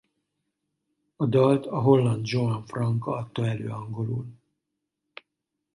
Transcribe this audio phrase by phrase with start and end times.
[1.15, 4.25] A dalt a holland Joan Franka adta elő angolul.